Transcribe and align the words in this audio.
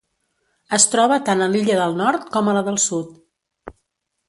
Es 0.77 0.85
troba 0.93 1.17
tant 1.27 1.43
a 1.45 1.49
l'illa 1.51 1.77
del 1.81 1.95
Nord 2.01 2.27
com 2.37 2.49
a 2.49 2.57
la 2.59 2.65
del 2.71 2.83
Sud. 2.89 3.15